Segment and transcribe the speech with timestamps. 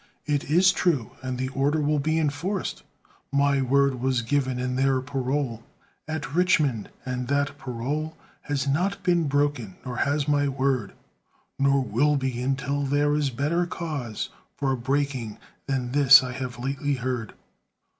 [0.25, 2.81] "It is true, and the order will be enforced!"
[3.31, 5.61] "My word was given in their parole
[6.07, 8.17] At Richmond, and that parole
[8.49, 10.93] Has not been broken, nor has my word,
[11.59, 15.37] Nor will be until there is better cause For breaking
[15.67, 17.33] than this I have lately heard."